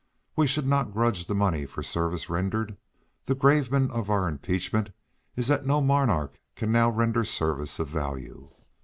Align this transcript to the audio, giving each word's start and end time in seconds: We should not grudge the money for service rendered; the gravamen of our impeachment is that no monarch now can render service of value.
We 0.35 0.47
should 0.47 0.65
not 0.65 0.93
grudge 0.93 1.27
the 1.27 1.35
money 1.35 1.67
for 1.67 1.83
service 1.83 2.27
rendered; 2.27 2.75
the 3.25 3.35
gravamen 3.35 3.91
of 3.91 4.09
our 4.09 4.27
impeachment 4.27 4.89
is 5.35 5.47
that 5.47 5.67
no 5.67 5.79
monarch 5.79 6.41
now 6.59 6.89
can 6.89 6.97
render 6.97 7.23
service 7.23 7.77
of 7.77 7.89
value. 7.89 8.49